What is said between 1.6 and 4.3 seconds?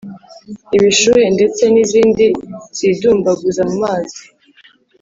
n’izindi zidumbaguza mu mazi,